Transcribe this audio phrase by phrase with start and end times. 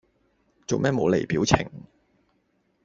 [0.65, 1.55] 做咩冇厘表情